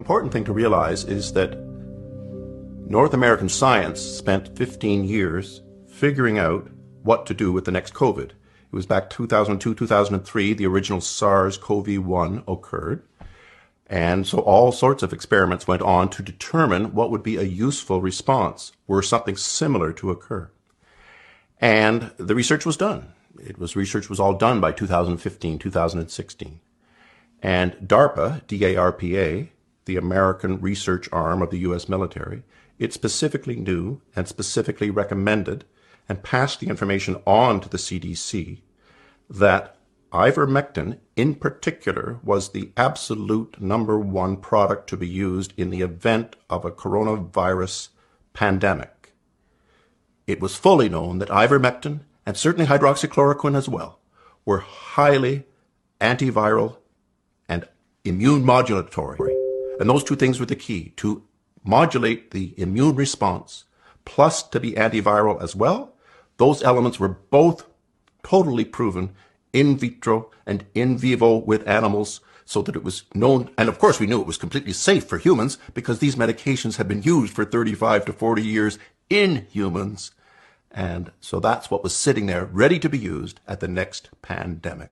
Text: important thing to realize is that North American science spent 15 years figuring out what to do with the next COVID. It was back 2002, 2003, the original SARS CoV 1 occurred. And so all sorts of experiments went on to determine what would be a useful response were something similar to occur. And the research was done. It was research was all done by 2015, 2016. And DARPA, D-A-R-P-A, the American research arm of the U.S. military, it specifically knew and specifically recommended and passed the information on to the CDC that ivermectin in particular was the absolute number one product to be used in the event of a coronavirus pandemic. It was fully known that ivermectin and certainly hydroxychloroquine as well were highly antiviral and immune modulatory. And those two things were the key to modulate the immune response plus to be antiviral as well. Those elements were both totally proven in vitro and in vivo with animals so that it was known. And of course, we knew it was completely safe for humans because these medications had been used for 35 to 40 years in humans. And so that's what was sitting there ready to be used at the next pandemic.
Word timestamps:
important 0.00 0.32
thing 0.32 0.44
to 0.44 0.52
realize 0.52 1.04
is 1.04 1.34
that 1.34 1.56
North 2.88 3.14
American 3.14 3.48
science 3.48 4.00
spent 4.00 4.56
15 4.56 5.04
years 5.04 5.60
figuring 5.88 6.38
out 6.38 6.68
what 7.02 7.26
to 7.26 7.34
do 7.34 7.52
with 7.52 7.66
the 7.66 7.70
next 7.70 7.94
COVID. 7.94 8.30
It 8.30 8.72
was 8.72 8.86
back 8.86 9.10
2002, 9.10 9.74
2003, 9.74 10.54
the 10.54 10.66
original 10.66 11.00
SARS 11.00 11.58
CoV 11.58 11.98
1 11.98 12.44
occurred. 12.48 13.02
And 13.86 14.26
so 14.26 14.38
all 14.38 14.72
sorts 14.72 15.02
of 15.02 15.12
experiments 15.12 15.68
went 15.68 15.82
on 15.82 16.08
to 16.10 16.22
determine 16.22 16.94
what 16.94 17.10
would 17.10 17.22
be 17.22 17.36
a 17.36 17.42
useful 17.42 18.00
response 18.00 18.72
were 18.86 19.02
something 19.02 19.36
similar 19.36 19.92
to 19.94 20.10
occur. 20.10 20.50
And 21.60 22.12
the 22.16 22.34
research 22.34 22.64
was 22.64 22.76
done. 22.76 23.12
It 23.38 23.58
was 23.58 23.76
research 23.76 24.08
was 24.08 24.20
all 24.20 24.34
done 24.34 24.60
by 24.60 24.72
2015, 24.72 25.58
2016. 25.58 26.60
And 27.42 27.72
DARPA, 27.86 28.46
D-A-R-P-A, 28.46 29.50
the 29.90 29.96
American 29.96 30.60
research 30.60 31.08
arm 31.10 31.42
of 31.42 31.50
the 31.50 31.58
U.S. 31.58 31.88
military, 31.88 32.44
it 32.78 32.92
specifically 32.92 33.56
knew 33.56 34.00
and 34.14 34.28
specifically 34.28 34.88
recommended 34.88 35.64
and 36.08 36.22
passed 36.22 36.60
the 36.60 36.68
information 36.68 37.20
on 37.26 37.60
to 37.60 37.68
the 37.68 37.76
CDC 37.76 38.60
that 39.28 39.76
ivermectin 40.12 40.98
in 41.16 41.34
particular 41.34 42.20
was 42.22 42.50
the 42.50 42.70
absolute 42.76 43.60
number 43.60 43.98
one 43.98 44.36
product 44.36 44.88
to 44.90 44.96
be 44.96 45.08
used 45.08 45.52
in 45.56 45.70
the 45.70 45.82
event 45.82 46.36
of 46.48 46.64
a 46.64 46.70
coronavirus 46.70 47.88
pandemic. 48.32 49.12
It 50.28 50.40
was 50.40 50.54
fully 50.54 50.88
known 50.88 51.18
that 51.18 51.30
ivermectin 51.30 52.02
and 52.24 52.36
certainly 52.36 52.66
hydroxychloroquine 52.66 53.56
as 53.56 53.68
well 53.68 53.98
were 54.44 54.60
highly 54.60 55.46
antiviral 56.00 56.76
and 57.48 57.66
immune 58.04 58.42
modulatory. 58.44 59.29
And 59.80 59.88
those 59.88 60.04
two 60.04 60.14
things 60.14 60.38
were 60.38 60.46
the 60.46 60.54
key 60.54 60.92
to 60.98 61.24
modulate 61.64 62.30
the 62.30 62.54
immune 62.56 62.94
response 62.94 63.64
plus 64.04 64.42
to 64.42 64.60
be 64.60 64.72
antiviral 64.72 65.42
as 65.42 65.56
well. 65.56 65.94
Those 66.36 66.62
elements 66.62 67.00
were 67.00 67.08
both 67.08 67.66
totally 68.22 68.64
proven 68.64 69.14
in 69.52 69.76
vitro 69.76 70.30
and 70.46 70.64
in 70.74 70.98
vivo 70.98 71.36
with 71.36 71.66
animals 71.66 72.20
so 72.44 72.62
that 72.62 72.76
it 72.76 72.84
was 72.84 73.04
known. 73.14 73.50
And 73.56 73.68
of 73.68 73.78
course, 73.78 73.98
we 73.98 74.06
knew 74.06 74.20
it 74.20 74.26
was 74.26 74.36
completely 74.36 74.72
safe 74.72 75.04
for 75.04 75.18
humans 75.18 75.58
because 75.74 75.98
these 75.98 76.16
medications 76.16 76.76
had 76.76 76.88
been 76.88 77.02
used 77.02 77.32
for 77.32 77.44
35 77.44 78.04
to 78.06 78.12
40 78.12 78.42
years 78.42 78.78
in 79.08 79.46
humans. 79.50 80.10
And 80.70 81.10
so 81.20 81.40
that's 81.40 81.70
what 81.70 81.82
was 81.82 81.94
sitting 81.94 82.26
there 82.26 82.44
ready 82.44 82.78
to 82.78 82.88
be 82.88 82.98
used 82.98 83.40
at 83.46 83.60
the 83.60 83.68
next 83.68 84.10
pandemic. 84.22 84.90